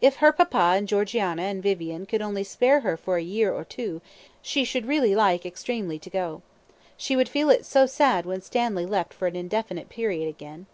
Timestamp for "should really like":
4.62-5.44